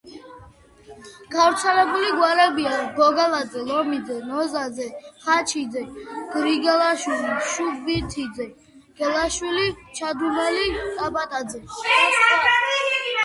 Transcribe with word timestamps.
გავრცელებული 1.33 2.11
გვარებია: 2.19 2.77
გოგალაძე, 2.99 3.65
ლომიძე, 3.71 4.15
ნოზაძე, 4.29 4.87
ხაჩიძე, 5.25 5.83
გრიგალაშვილი, 6.37 7.35
შუბითიძე, 7.51 8.47
გელაშვილი, 9.03 9.67
ჩადუნელი, 10.01 10.65
ტაბატაძე 10.97 11.63
და 11.67 11.71
სხვა. 11.77 12.57